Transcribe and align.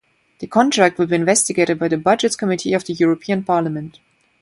The 0.39 0.47
contract 0.47 0.97
will 0.97 1.05
be 1.05 1.13
investigated 1.15 1.77
by 1.77 1.87
the 1.87 1.95
Budgets 1.99 2.35
Committee 2.35 2.73
of 2.73 2.85
the 2.85 2.93
European 2.93 3.43
Parliament. 3.43 3.99